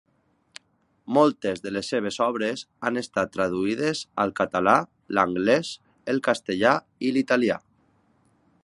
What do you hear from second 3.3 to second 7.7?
traduïdes al català, l'anglès, el castellà i l'italià.